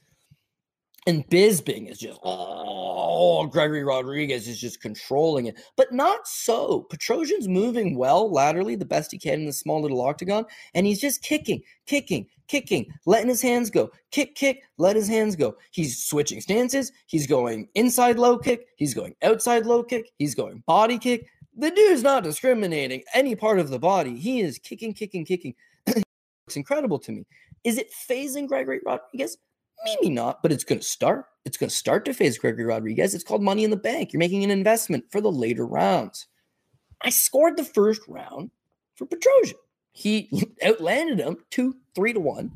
[1.07, 5.57] And Bisping is just, oh, Gregory Rodriguez is just controlling it.
[5.77, 6.85] But not so.
[6.91, 10.43] Petrosyan's moving well laterally, the best he can in the small little octagon.
[10.73, 13.89] And he's just kicking, kicking, kicking, letting his hands go.
[14.11, 15.55] Kick, kick, let his hands go.
[15.71, 16.91] He's switching stances.
[17.05, 18.67] He's going inside low kick.
[18.75, 20.11] He's going outside low kick.
[20.19, 21.29] He's going body kick.
[21.55, 24.17] The dude's not discriminating any part of the body.
[24.17, 25.55] He is kicking, kicking, kicking.
[25.87, 27.25] it's incredible to me.
[27.63, 29.37] Is it phasing Gregory Rodriguez?
[29.85, 31.25] Maybe not, but it's going to start.
[31.45, 33.15] It's going to start to phase Gregory Rodriguez.
[33.15, 34.11] It's called money in the bank.
[34.11, 36.27] You're making an investment for the later rounds.
[37.01, 38.51] I scored the first round
[38.95, 39.53] for Petrosyan.
[39.91, 40.29] He
[40.63, 42.51] outlanded him two, three to one.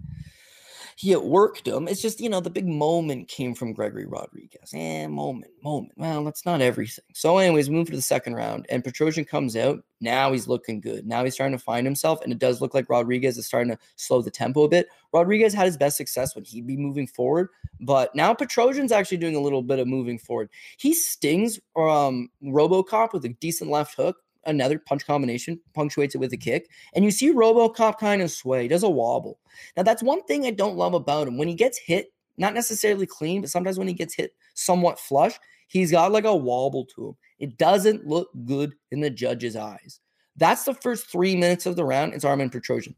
[1.01, 1.87] He outworked him.
[1.87, 4.71] It's just, you know, the big moment came from Gregory Rodriguez.
[4.71, 5.93] Eh, moment, moment.
[5.97, 7.03] Well, that's not everything.
[7.15, 9.83] So, anyways, move to the second round, and Petrosyan comes out.
[9.99, 11.07] Now he's looking good.
[11.07, 13.79] Now he's starting to find himself, and it does look like Rodriguez is starting to
[13.95, 14.89] slow the tempo a bit.
[15.11, 19.35] Rodriguez had his best success when he'd be moving forward, but now Petrosyan's actually doing
[19.35, 20.51] a little bit of moving forward.
[20.77, 26.33] He stings um, Robocop with a decent left hook another punch combination, punctuates it with
[26.33, 29.39] a kick, and you see Robocop kind of sway, does a wobble.
[29.77, 31.37] Now, that's one thing I don't love about him.
[31.37, 35.37] When he gets hit, not necessarily clean, but sometimes when he gets hit somewhat flush,
[35.67, 37.17] he's got like a wobble to him.
[37.39, 39.99] It doesn't look good in the judge's eyes.
[40.37, 42.13] That's the first three minutes of the round.
[42.13, 42.95] It's Armen Petrosyan.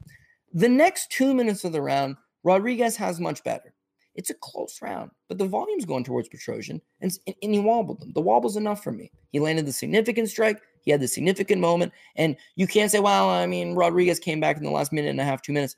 [0.52, 3.74] The next two minutes of the round, Rodriguez has much better.
[4.14, 8.12] It's a close round, but the volume's going towards Petrosyan, and, and he wobbled them.
[8.12, 9.10] The wobble's enough for me.
[9.32, 10.60] He landed the significant strike.
[10.84, 14.56] He had the significant moment, and you can't say, "Well, I mean, Rodriguez came back
[14.56, 15.76] in the last minute and a half, two minutes."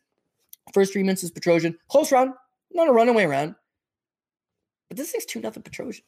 [0.72, 2.32] First three minutes is Petrosyan, close round,
[2.72, 3.54] not a runaway round,
[4.88, 6.02] but this thing's two nothing Petrosyan.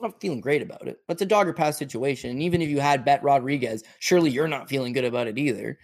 [0.00, 2.30] I'm not feeling great about it, but it's a dogger pass situation.
[2.30, 5.78] And even if you had bet Rodriguez, surely you're not feeling good about it either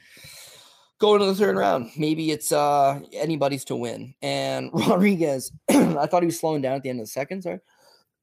[1.05, 1.91] going to the third round.
[1.97, 4.15] Maybe it's uh anybody's to win.
[4.23, 7.43] And Rodriguez, I thought he was slowing down at the end of the second.
[7.43, 7.61] Sorry.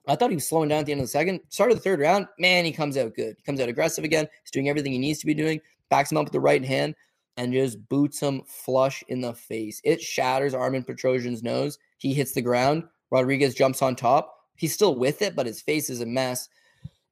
[0.07, 1.41] I thought he was slowing down at the end of the second.
[1.49, 3.35] Start of the third round, man, he comes out good.
[3.37, 4.27] He comes out aggressive again.
[4.43, 5.59] He's doing everything he needs to be doing.
[5.89, 6.95] Backs him up with the right hand
[7.37, 9.81] and just boots him flush in the face.
[9.83, 11.77] It shatters Armen Petrosyan's nose.
[11.97, 12.83] He hits the ground.
[13.11, 14.33] Rodriguez jumps on top.
[14.55, 16.47] He's still with it, but his face is a mess.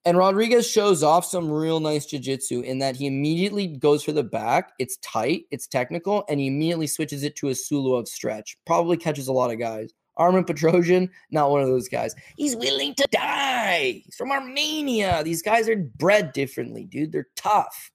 [0.05, 4.23] And Rodriguez shows off some real nice jiu-jitsu in that he immediately goes for the
[4.23, 4.73] back.
[4.77, 8.57] It's tight, it's technical, and he immediately switches it to a Suloev stretch.
[8.65, 9.93] Probably catches a lot of guys.
[10.17, 12.15] Armen Petrosyan, not one of those guys.
[12.37, 14.03] He's willing to die.
[14.05, 15.23] He's from Armenia.
[15.23, 17.11] These guys are bred differently, dude.
[17.11, 17.91] They're tough.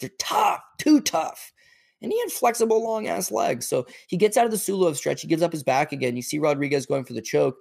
[0.00, 1.52] They're tough, too tough.
[2.00, 3.66] And he had flexible, long ass legs.
[3.66, 5.20] So he gets out of the Suloev stretch.
[5.20, 6.16] He gives up his back again.
[6.16, 7.56] You see Rodriguez going for the choke.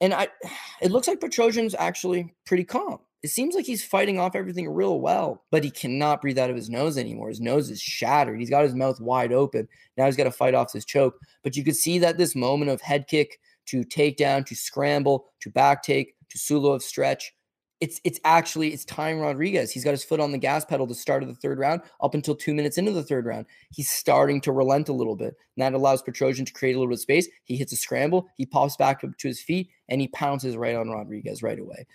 [0.00, 0.28] And I
[0.82, 5.00] it looks like Petrosyan's actually pretty calm it seems like he's fighting off everything real
[5.00, 7.28] well, but he cannot breathe out of his nose anymore.
[7.28, 8.40] His nose is shattered.
[8.40, 9.68] He's got his mouth wide open.
[9.96, 11.18] Now he's got to fight off this choke.
[11.42, 15.50] But you could see that this moment of head kick to takedown, to scramble, to
[15.50, 17.34] back take, to Suloev stretch.
[17.80, 19.70] It's it's actually it's time Rodriguez.
[19.70, 22.14] He's got his foot on the gas pedal to start of the third round up
[22.14, 23.46] until two minutes into the third round.
[23.70, 25.34] He's starting to relent a little bit.
[25.56, 27.26] And that allows Petrosyan to create a little bit of space.
[27.44, 30.74] He hits a scramble, he pops back up to his feet, and he pounces right
[30.74, 31.86] on Rodriguez right away.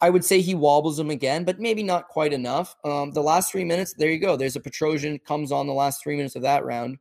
[0.00, 2.76] I would say he wobbles him again, but maybe not quite enough.
[2.84, 4.36] Um, the last three minutes, there you go.
[4.36, 6.98] There's a Petrosyan comes on the last three minutes of that round.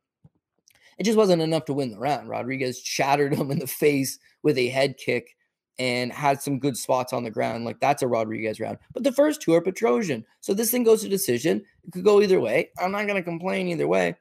[0.97, 2.27] It just wasn't enough to win the round.
[2.27, 5.35] Rodriguez shattered him in the face with a head kick
[5.79, 7.65] and had some good spots on the ground.
[7.65, 8.79] Like that's a Rodriguez round.
[8.93, 10.23] But the first two are Petrosyan.
[10.41, 11.63] So this thing goes to decision.
[11.83, 12.71] It could go either way.
[12.79, 14.15] I'm not going to complain either way.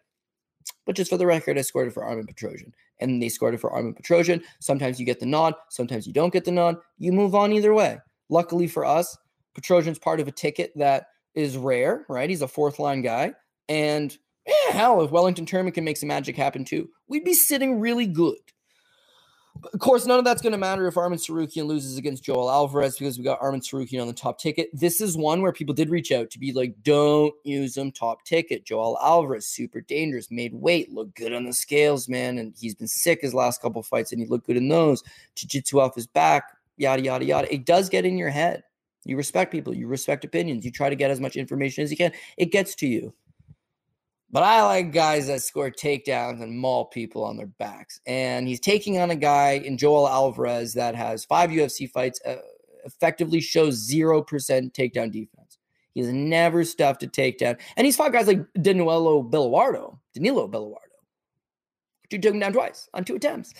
[0.84, 2.72] But just for the record, I scored it for Armen Petrosyan.
[3.00, 4.42] And they scored it for Armen Petrosyan.
[4.60, 6.76] Sometimes you get the nod, sometimes you don't get the nod.
[6.98, 7.98] You move on either way.
[8.28, 9.16] Luckily for us,
[9.58, 12.28] Petrosyan's part of a ticket that is rare, right?
[12.28, 13.34] He's a fourth line guy.
[13.68, 17.80] And yeah, hell, if Wellington Turman can make some magic happen too, we'd be sitting
[17.80, 18.36] really good.
[19.72, 22.98] Of course, none of that's going to matter if Arman Tsarukyan loses against Joel Alvarez
[22.98, 24.68] because we got Arman Tsarukyan on the top ticket.
[24.72, 28.24] This is one where people did reach out to be like, don't use him top
[28.24, 28.66] ticket.
[28.66, 32.38] Joel Alvarez, super dangerous, made weight, look good on the scales, man.
[32.38, 35.02] And he's been sick his last couple fights and he looked good in those.
[35.34, 36.44] Jiu jitsu off his back,
[36.76, 37.52] yada, yada, yada.
[37.52, 38.62] It does get in your head.
[39.04, 41.96] You respect people, you respect opinions, you try to get as much information as you
[41.96, 42.12] can.
[42.36, 43.14] It gets to you.
[44.32, 48.00] But I like guys that score takedowns and maul people on their backs.
[48.06, 52.36] And he's taking on a guy in Joel Alvarez that has five UFC fights, uh,
[52.84, 54.26] effectively shows 0%
[54.72, 55.58] takedown defense.
[55.94, 57.58] He's never stuffed a takedown.
[57.76, 60.80] And he's fought guys like Danilo Belluardo, Danilo Belluardo.
[62.10, 63.54] Dude took him down twice on two attempts.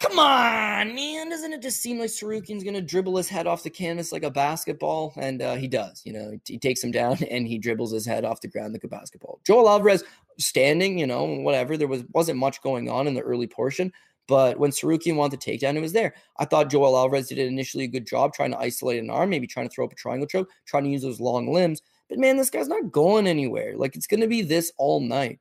[0.00, 1.28] Come on, man.
[1.28, 4.22] Doesn't it just seem like Tsarukyan's going to dribble his head off the canvas like
[4.22, 5.12] a basketball?
[5.18, 6.00] And uh, he does.
[6.06, 8.84] You know, he takes him down and he dribbles his head off the ground like
[8.84, 9.40] a basketball.
[9.46, 10.02] Joel Alvarez
[10.38, 11.76] standing, you know, whatever.
[11.76, 13.92] There was, wasn't much going on in the early portion.
[14.26, 16.14] But when Tsarukyan wanted the takedown, it was there.
[16.38, 19.46] I thought Joel Alvarez did initially a good job trying to isolate an arm, maybe
[19.46, 21.82] trying to throw up a triangle choke, trying to use those long limbs.
[22.08, 23.76] But man, this guy's not going anywhere.
[23.76, 25.40] Like it's going to be this all night.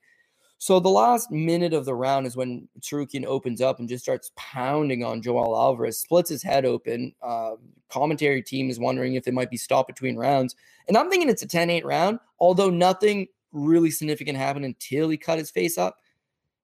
[0.62, 4.32] So the last minute of the round is when Tsarukyan opens up and just starts
[4.36, 7.14] pounding on Joel Alvarez, splits his head open.
[7.22, 7.52] Uh,
[7.90, 10.58] commentary team is wondering if it might be stopped between rounds.
[10.90, 15.40] And I'm thinking it's a 10-8 round, although nothing really significant happened until he cut
[15.40, 15.96] his face up.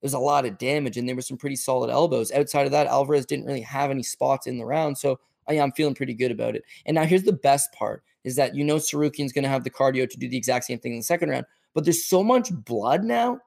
[0.02, 2.34] There's a lot of damage and there were some pretty solid elbows.
[2.34, 4.98] Outside of that, Alvarez didn't really have any spots in the round.
[4.98, 6.66] So I'm feeling pretty good about it.
[6.86, 9.70] And now here's the best part is that you know Tsarukyan's going to have the
[9.70, 11.46] cardio to do the exact same thing in the second round.
[11.74, 13.40] But there's so much blood now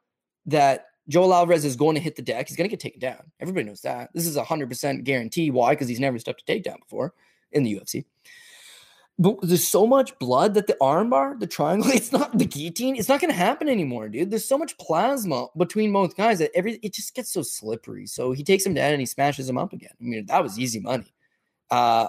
[0.49, 2.49] that Joel Alvarez is going to hit the deck.
[2.49, 3.31] He's going to get taken down.
[3.41, 4.11] Everybody knows that.
[4.15, 5.51] This is a 100% guarantee.
[5.51, 5.73] Why?
[5.73, 7.15] Because he's never stepped a takedown before
[7.53, 8.05] in the UFC.
[9.19, 13.09] But there's so much blood that the armbar, the triangle, it's not the guillotine, it's
[13.09, 14.31] not going to happen anymore, dude.
[14.31, 18.07] There's so much plasma between both guys that every it just gets so slippery.
[18.07, 19.91] So he takes him down and he smashes him up again.
[20.01, 21.13] I mean, that was easy money.
[21.71, 22.09] Uh,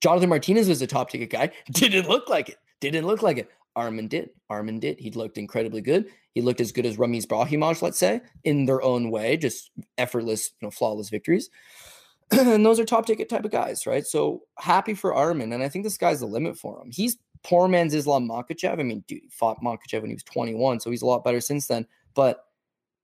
[0.00, 1.50] Jonathan Martinez was a top ticket guy.
[1.70, 2.58] Didn't look like it.
[2.80, 3.50] Didn't look like it.
[3.76, 4.30] Arman did.
[4.50, 4.98] Arman did.
[4.98, 6.06] He looked incredibly good.
[6.34, 10.50] He looked as good as Ramiz Brahimaj, let's say, in their own way, just effortless,
[10.60, 11.50] you know, flawless victories.
[12.30, 14.06] and those are top ticket type of guys, right?
[14.06, 15.54] So happy for Arman.
[15.54, 16.90] And I think this guy's the limit for him.
[16.90, 18.80] He's poor man's Islam Makhachev.
[18.80, 21.40] I mean, dude, he fought Makhachev when he was 21, so he's a lot better
[21.40, 21.86] since then.
[22.14, 22.44] But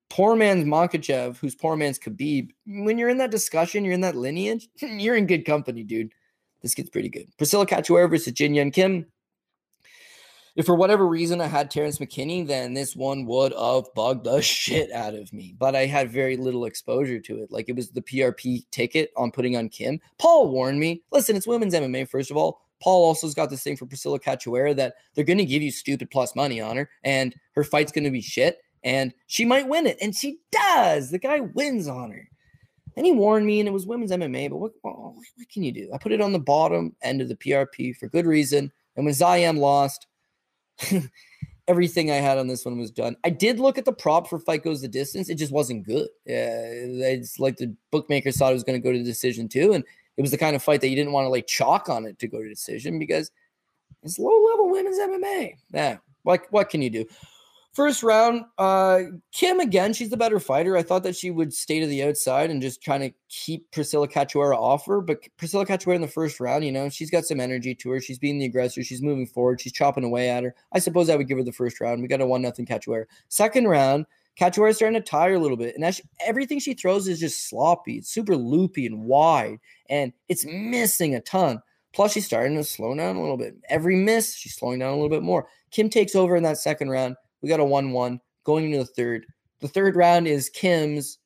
[0.09, 4.17] poor man's Makhachev, who's poor man's Khabib, when you're in that discussion, you're in that
[4.17, 6.13] lineage, you're in good company, dude.
[6.63, 7.27] This gets pretty good.
[7.39, 9.07] Priscila Cachoeira versus Ji Yeon Kim
[10.57, 14.41] if for whatever reason I had Terrance McKinney, then this one would have bugged the
[14.43, 15.55] shit out of me.
[15.59, 17.51] But I had very little exposure to it.
[17.51, 20.01] Like it was the PRP ticket on putting on Kim.
[20.19, 21.03] Paul warned me.
[21.13, 22.63] Listen, it's women's MMA, first of all.
[22.81, 26.11] Paul also's got this thing for Priscila Cachoeira that they're going to give you stupid
[26.11, 29.87] plus money on her, and her fight's going to be shit, and she might win
[29.87, 29.99] it.
[30.01, 31.11] And she does.
[31.11, 32.27] The guy wins on her.
[32.97, 34.51] And he warned me, and it was women's MMA.
[34.51, 35.15] But what, what
[35.53, 35.91] can you do?
[35.95, 38.73] I put it on the bottom end of the PRP for good reason.
[38.97, 40.07] And when Ziam lost,
[41.69, 43.17] everything I had on this one was done.
[43.25, 45.29] I did look at the prop for Fight Goes the Distance.
[45.29, 46.09] It just wasn't good.
[46.27, 49.85] Yeah, it's like the bookmakers thought it was going to go to decision too, and
[50.17, 52.19] it was the kind of fight that you didn't want to like chalk on it
[52.19, 53.31] to go to decision because
[54.03, 55.55] it's low level women's MMA.
[55.73, 57.07] Yeah, like what can you do?
[57.73, 59.03] First round, uh,
[59.33, 60.77] Kim again, she's the better fighter.
[60.77, 64.11] I thought that she would stay to the outside and just trying to keep Priscila
[64.11, 65.01] Cachoeira off her.
[65.01, 68.01] But Priscila Cachoeira in the first round, you know, she's got some energy to her.
[68.01, 68.83] She's being the aggressor.
[68.83, 69.61] She's moving forward.
[69.61, 70.55] She's chopping away at her.
[70.73, 72.03] I suppose I would give her the first round.
[72.03, 73.05] We got a one nothing Cachoeira.
[73.29, 74.07] Second round,
[74.39, 77.99] Cachoeira starting to tire a little bit, and she, everything she throws is just sloppy.
[77.99, 81.61] It's super loopy and wide, and it's missing a ton.
[81.93, 83.57] Plus, she's starting to slow down a little bit.
[83.69, 85.47] Every miss, she's slowing down a little bit more.
[85.71, 87.17] Kim takes over in that second round.
[87.43, 89.27] We got a 1 1 going into the third.
[89.61, 91.19] The third round is Kim's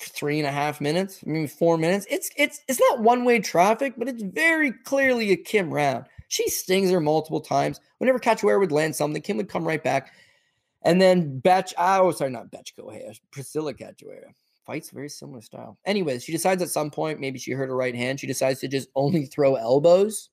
[0.00, 2.06] three and a half minutes, mean four minutes.
[2.08, 6.04] It's it's it's not one way traffic, but it's very clearly a Kim round.
[6.28, 7.80] She stings her multiple times.
[7.98, 10.12] Whenever Cachoeira would land something, Kim would come right back.
[10.82, 12.92] And then Betch, ah, oh sorry, not Betch Go
[13.32, 14.32] Priscila Cachoeira.
[14.64, 15.78] fights very similar style.
[15.84, 18.20] Anyways, she decides at some point, maybe she hurt her right hand.
[18.20, 20.28] She decides to just only throw elbows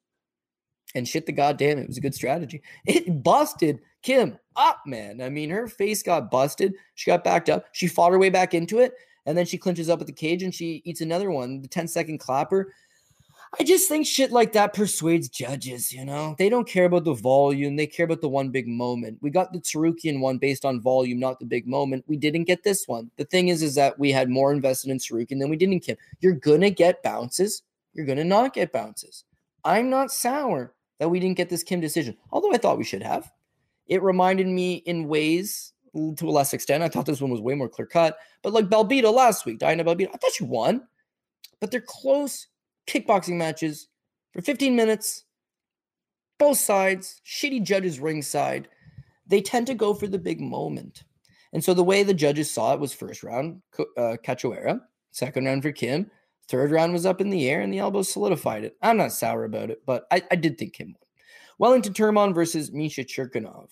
[0.96, 1.78] and shit the goddamn.
[1.78, 2.62] It was a good strategy.
[2.86, 5.22] It busted Kim up, man.
[5.22, 6.74] I mean, her face got busted.
[6.96, 7.66] She got backed up.
[7.74, 8.94] She fought her way back into it.
[9.26, 11.88] And then she clinches up at the cage and she eats another one, the 10
[11.88, 12.72] second clapper.
[13.60, 16.36] I just think shit like that persuades judges, you know?
[16.38, 19.18] They don't care about the volume, they care about the one big moment.
[19.22, 22.04] We got the Tsarukyan one based on volume, not the big moment.
[22.08, 23.10] We didn't get this one.
[23.18, 25.80] The thing is, is that we had more invested in Tsarukyan than we did in
[25.80, 25.96] Kim.
[26.20, 29.24] You're gonna get bounces, you're gonna not get bounces.
[29.64, 33.04] I'm not sour that we didn't get this Kim decision, although I thought we should
[33.04, 33.32] have.
[33.88, 36.84] It reminded me in ways to a less extent.
[36.84, 39.84] I thought this one was way more clear cut, but like Belbita last week, Diana
[39.84, 40.88] Belbita, I thought she won,
[41.60, 42.48] but they're close
[42.88, 43.88] kickboxing matches
[44.34, 45.24] for 15 minutes.
[46.38, 48.68] Both sides, shitty judges ringside.
[49.26, 51.04] They tend to go for the big moment.
[51.54, 54.82] And so the way the judges saw it was first round, uh, Cachoeira,
[55.12, 56.12] second round for Kim,
[56.48, 58.76] third round was up in the air, and the elbow solidified it.
[58.82, 61.08] I'm not sour about it, but I, I did think him won.
[61.58, 63.70] Wellington Turman versus Misha Cirkunov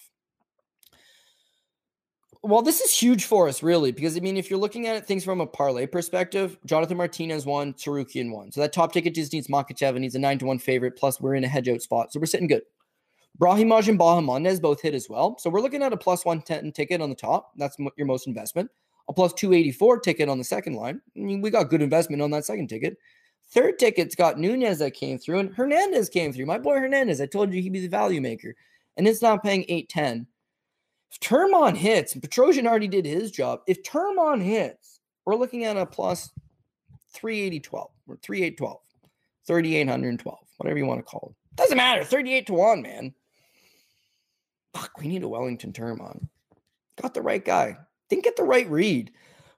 [2.46, 5.06] well, this is huge for us, really, because I mean, if you're looking at it,
[5.06, 8.52] things from a parlay perspective, Jonathan Martinez won, Tsarukyan won.
[8.52, 10.98] So that top ticket just needs Makhachev, and he's a nine to one favorite.
[10.98, 12.64] Plus, we're in a hedge out spot, so we're sitting good.
[13.40, 15.38] Brahimaj and Bahamondes both hit as well.
[15.40, 17.54] So we're looking at a plus 110 ticket on the top.
[17.56, 18.70] That's your most investment.
[19.10, 21.02] A plus 284 ticket on the second line.
[21.16, 22.98] I mean, we got good investment on that second ticket.
[23.50, 26.46] Third ticket's got Nunes that came through, and Hernandez came through.
[26.46, 28.56] My boy Hernandez, I told you he'd be the value maker.
[28.98, 30.26] And it's not paying 810.
[31.12, 33.60] If Turman hits, and Petrosyan already did his job.
[33.68, 36.32] If Turman hits, we're looking at a plus
[37.14, 37.70] 380
[38.08, 38.80] or 3812,
[39.46, 41.56] 3812, whatever you want to call it.
[41.56, 42.04] Doesn't matter.
[42.04, 43.14] 38 to 1, man.
[44.74, 46.28] Fuck, we need a Wellington Turman.
[47.00, 47.78] Got the right guy.
[48.14, 49.12] Didn't get the right read.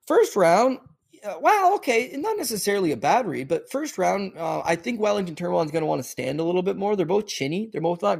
[0.08, 0.80] First round,
[1.26, 5.36] uh, wow, okay, not necessarily a bad read, but first round, uh, I think Wellington
[5.36, 6.96] Turman is going to want to stand a little bit more.
[6.96, 7.68] They're both chinny.
[7.70, 8.20] They're both not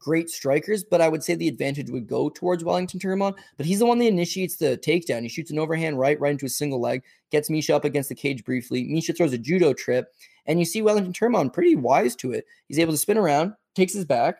[0.00, 3.38] great strikers, but I would say the advantage would go towards Wellington Turman.
[3.56, 5.22] But he's the one that initiates the takedown.
[5.22, 8.16] He shoots an overhand right, right into a single leg, gets Misha up against the
[8.16, 8.82] cage briefly.
[8.82, 10.12] Misha throws a judo trip,
[10.44, 12.46] and you see Wellington Turman pretty wise to it.
[12.66, 14.38] He's able to spin around, takes his back,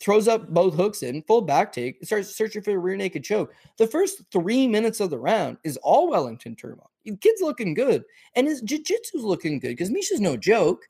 [0.00, 3.54] throws up both hooks in, full back take, starts searching for a rear naked choke.
[3.76, 6.86] The first three minutes of the round is all Wellington Turman.
[7.04, 10.88] The kid's looking good, and his jiu-jitsu's looking good because Misha's no joke.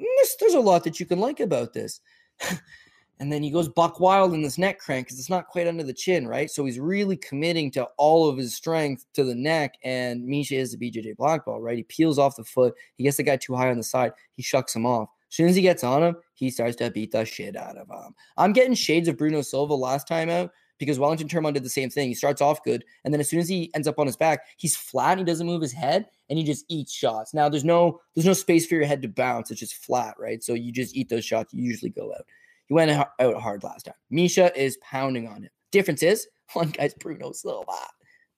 [0.00, 2.00] Mm, there's, there's a lot that you can like about this.
[3.20, 5.82] And then he goes buck wild in this neck crank because it's not quite under
[5.82, 6.48] the chin, right?
[6.50, 9.74] So he's really committing to all of his strength to the neck.
[9.82, 11.76] And Misha is a BJJ black belt, right?
[11.76, 12.74] He peels off the foot.
[12.96, 14.12] He gets the guy too high on the side.
[14.34, 15.08] He shucks him off.
[15.30, 17.88] As soon as he gets on him, he starts to beat the shit out of
[17.88, 18.14] him.
[18.36, 21.90] I'm getting shades of Bruno Silva last time out because Wellington Turman did the same
[21.90, 22.08] thing.
[22.08, 24.46] He starts off good, and then as soon as he ends up on his back,
[24.56, 25.18] he's flat.
[25.18, 27.34] he doesn't move his head, and he just eats shots.
[27.34, 29.50] Now there's no there's no space for your head to bounce.
[29.50, 30.42] It's just flat, right?
[30.42, 31.52] So you just eat those shots.
[31.52, 32.24] You usually go out.
[32.66, 33.94] He went out hard last time.
[34.10, 35.50] Misha is pounding on him.
[35.72, 37.72] Difference is one guy's Bruno Silva.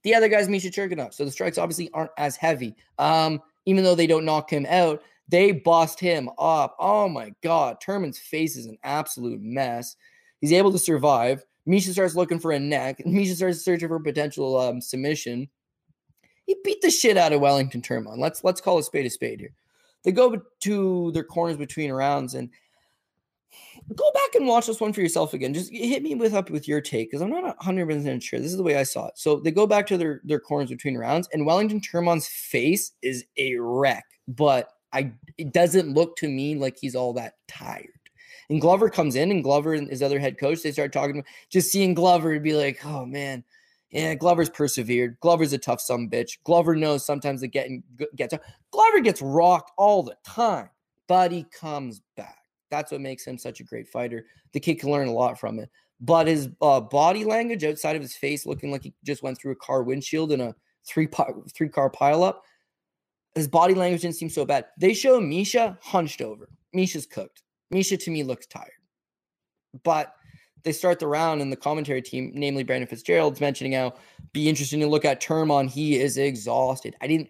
[0.03, 1.13] The other guy's Misha Cirkunov.
[1.13, 2.75] So the strikes obviously aren't as heavy.
[2.99, 6.77] Um, even though they don't knock him out, they bust him up.
[6.79, 7.77] Oh my God.
[7.81, 9.97] Turman's face is an absolute mess.
[10.40, 11.45] He's able to survive.
[11.66, 13.01] Misha starts looking for a neck.
[13.07, 15.49] Misha starts searching for potential um, submission.
[16.47, 18.19] He beat the shit out of Wellington Turman.
[18.19, 19.55] Let's let's call a spade a spade here.
[20.03, 22.51] They go to their corners between rounds, and
[23.95, 25.55] go back and watch this one for yourself again.
[25.55, 28.40] Just hit me with up with your take because I'm not 100 percent sure.
[28.40, 29.12] This is the way I saw it.
[29.16, 33.25] So they go back to their their corners between rounds, and Wellington Turman's face is
[33.37, 37.88] a wreck, but I it doesn't look to me like he's all that tired.
[38.48, 41.24] And Glover comes in, and Glover and his other head coach they start talking.
[41.48, 43.44] Just seeing Glover to be like, oh man.
[43.90, 45.18] Yeah, Glover's persevered.
[45.18, 46.38] Glover's a tough some bitch.
[46.44, 47.83] Glover knows sometimes the getting
[48.14, 48.35] gets
[48.70, 50.70] Glover gets rocked all the time,
[51.09, 52.38] but he comes back.
[52.70, 54.26] That's what makes him such a great fighter.
[54.53, 55.70] The kid can learn a lot from it.
[56.00, 59.53] But his uh, body language outside of his face, looking like he just went through
[59.53, 60.55] a car windshield in a
[60.87, 61.09] three
[61.53, 62.37] three car pileup,
[63.35, 64.66] his body language didn't seem so bad.
[64.79, 66.49] They show Misha hunched over.
[66.73, 67.43] Misha's cooked.
[67.71, 68.71] Misha to me looks tired.
[69.85, 70.14] But
[70.62, 73.94] they start the round and the commentary team, namely Brendan Fitzgerald's mentioning how
[74.33, 75.71] be interesting to look at Turman.
[75.71, 76.96] He is exhausted.
[77.00, 77.29] I didn't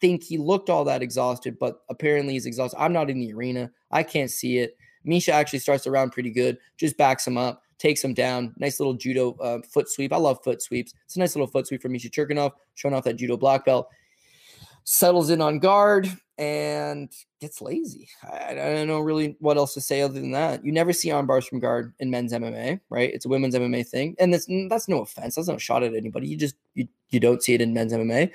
[0.00, 2.78] think he looked all that exhausted, but apparently he's exhausted.
[2.78, 3.70] I'm not in the arena.
[3.90, 4.76] I can't see it.
[5.04, 8.54] Misha actually starts the round pretty good, just backs him up, takes him down.
[8.58, 10.12] Nice little judo uh, foot sweep.
[10.12, 10.92] I love foot sweeps.
[11.04, 13.88] It's a nice little foot sweep from Misha Cirkunov, showing off that judo black belt.
[14.90, 17.12] Settles in on guard and
[17.42, 18.08] gets lazy.
[18.24, 20.64] I, I, don't know really what else to say other than that.
[20.64, 23.12] You never see arm bars from guard in men's MMA, right?
[23.12, 25.34] It's a women's MMA thing, and that's that's no offense.
[25.34, 26.26] That's no shot at anybody.
[26.26, 28.30] You just you you don't see it in men's MMA.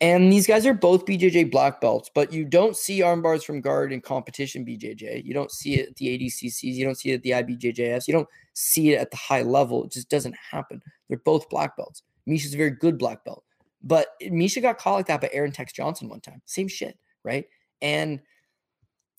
[0.00, 3.60] And these guys are both BJJ black belts, but you don't see arm bars from
[3.60, 5.24] guard in competition BJJ.
[5.24, 6.74] You don't see it at the ADCCs.
[6.74, 8.08] You don't see it at the IBJJFs.
[8.08, 9.84] You don't see it at the high level.
[9.84, 10.82] It just doesn't happen.
[11.08, 12.02] They're both black belts.
[12.26, 13.43] Misha's a very good black belt.
[13.84, 16.40] But Misha got caught like that by Aaron Tex Johnson one time.
[16.46, 17.44] Same shit, right?
[17.82, 18.20] And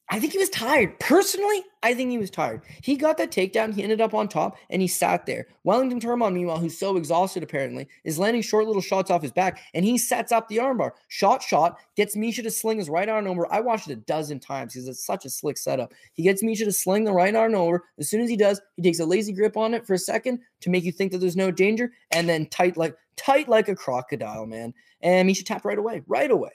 [0.09, 0.99] I think he was tired.
[0.99, 2.61] Personally, I think he was tired.
[2.83, 3.73] He got that takedown.
[3.73, 5.47] He ended up on top and he sat there.
[5.63, 9.61] Wellington Turman, meanwhile, who's so exhausted apparently, is landing short little shots off his back
[9.73, 10.91] and he sets up the armbar.
[11.07, 13.51] Shot, shot, gets Misha to sling his right arm over.
[13.51, 15.91] I watched it a dozen times because it's such a slick setup.
[16.13, 17.83] He gets Misha to sling the right arm over.
[17.97, 20.39] As soon as he does, he takes a lazy grip on it for a second
[20.61, 23.75] to make you think that there's no danger and then tight like tight like a
[23.75, 24.73] crocodile, man.
[25.01, 26.51] And Misha tapped right away, right away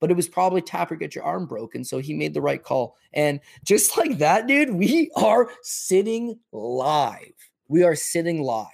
[0.00, 1.84] but it was probably tap or get your arm broken.
[1.84, 2.96] So he made the right call.
[3.12, 7.32] And just like that, dude, we are sitting live.
[7.68, 8.66] We are sitting live.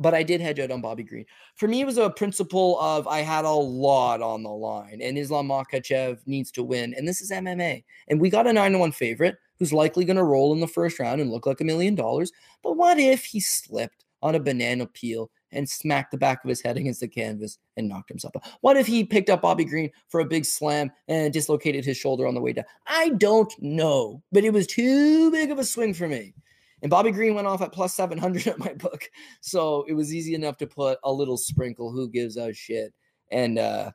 [0.00, 1.24] But I did hedge out on Bobby Green.
[1.56, 5.18] For me, it was a principle of I had a lot on the line, and
[5.18, 6.94] Islam Makhachev needs to win.
[6.96, 7.82] And this is MMA.
[8.06, 10.68] And we got a 9 to 1 favorite who's likely going to roll in the
[10.68, 12.30] first round and look like a million dollars.
[12.62, 16.60] But what if he slipped on a banana peel and smacked the back of his
[16.60, 18.46] head against the canvas and knocked himself out?
[18.60, 22.26] What if he picked up Bobby Green for a big slam and dislocated his shoulder
[22.26, 22.64] on the way down?
[22.86, 26.34] I don't know, but it was too big of a swing for me.
[26.82, 29.10] And Bobby Green went off at plus 700 at my book.
[29.40, 31.90] So it was easy enough to put a little sprinkle.
[31.90, 32.94] Who gives a shit?
[33.30, 33.90] And, uh,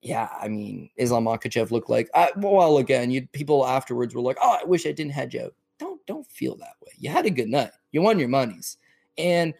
[0.00, 4.38] yeah, I mean, Islam Makhachev looked like, I, well, again, you people afterwards were like,
[4.40, 5.54] oh, I wish I didn't hedge out.
[5.78, 6.92] Don't, don't feel that way.
[6.98, 7.70] You had a good night.
[7.92, 8.76] You won your monies.
[9.16, 9.54] And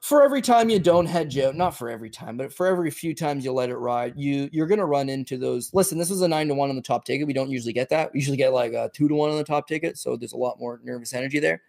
[0.00, 3.14] for every time you don't hedge out, not for every time, but for every few
[3.14, 5.72] times you let it ride, you you're gonna run into those.
[5.74, 7.26] Listen, this was a nine to one on the top ticket.
[7.26, 8.12] We don't usually get that.
[8.12, 10.36] We usually get like a two to one on the top ticket, so there's a
[10.36, 11.62] lot more nervous energy there.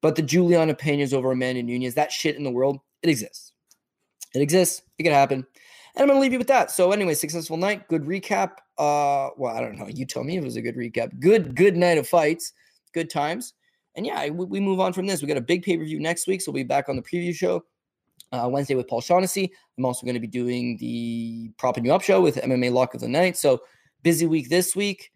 [0.00, 3.52] But the Julianna Peña's over Amanda Nunes, that shit in the world, it exists.
[4.34, 4.82] It exists.
[4.98, 5.46] It can happen.
[5.94, 6.70] And I'm gonna leave you with that.
[6.70, 8.52] So anyway, successful night, good recap.
[8.78, 9.88] Uh, well, I don't know.
[9.88, 11.18] You tell me if it was a good recap.
[11.18, 12.52] Good, good night of fights,
[12.94, 13.54] good times
[13.98, 15.20] and yeah, we, we move on from this.
[15.20, 17.02] We got a big pay per view next week, so we'll be back on the
[17.02, 17.64] preview show
[18.32, 19.52] uh, Wednesday with Paul Shaughnessy.
[19.76, 23.00] I'm also going to be doing the propping you up show with MMA Lock of
[23.00, 23.36] the Night.
[23.36, 23.60] So
[24.04, 25.10] busy week this week.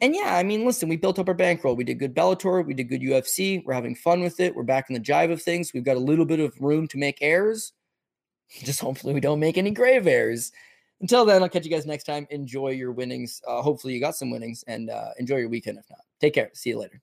[0.00, 1.76] And yeah, I mean, listen, we built up our bankroll.
[1.76, 2.66] We did good Bellator.
[2.66, 3.62] We did good UFC.
[3.64, 4.56] We're having fun with it.
[4.56, 5.72] We're back in the jive of things.
[5.72, 7.72] We've got a little bit of room to make errors.
[8.50, 10.50] Just hopefully we don't make any grave errors.
[11.00, 12.26] Until then, I'll catch you guys next time.
[12.30, 13.42] Enjoy your winnings.
[13.46, 16.00] Uh, hopefully you got some winnings and uh, enjoy your weekend if not.
[16.20, 16.50] Take care.
[16.54, 17.02] See you later.